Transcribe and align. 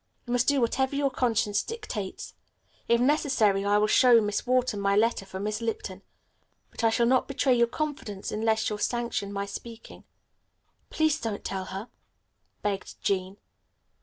You 0.25 0.31
must 0.31 0.47
do 0.47 0.59
whatever 0.59 0.95
your 0.95 1.11
conscience 1.11 1.61
dictates. 1.61 2.33
If 2.87 2.99
necessary 2.99 3.63
I 3.63 3.77
will 3.77 3.85
show 3.85 4.19
Miss 4.19 4.47
Wharton 4.47 4.79
my 4.81 4.95
letter 4.95 5.27
from 5.27 5.43
Miss 5.43 5.61
Lipton, 5.61 6.01
but 6.71 6.83
I 6.83 6.89
shall 6.89 7.05
not 7.05 7.27
betray 7.27 7.53
your 7.55 7.67
confidence 7.67 8.31
unless 8.31 8.67
you 8.71 8.79
sanction 8.79 9.31
my 9.31 9.45
speaking." 9.45 10.03
"Please 10.89 11.19
don't 11.19 11.43
tell 11.45 11.65
her," 11.65 11.87
begged 12.63 12.99
Jean. 13.03 13.37